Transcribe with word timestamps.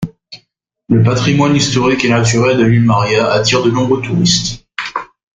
Le 0.89 1.03
patrimoine 1.03 1.55
historique 1.55 2.03
et 2.05 2.09
naturel 2.09 2.57
de 2.57 2.63
l'île 2.63 2.85
Maria 2.85 3.31
attire 3.33 3.61
de 3.61 3.69
nombreux 3.69 4.01
touristes. 4.01 4.65